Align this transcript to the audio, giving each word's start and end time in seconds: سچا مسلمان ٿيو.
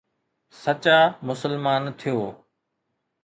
سچا 0.61 0.99
مسلمان 1.27 1.83
ٿيو. 1.99 2.19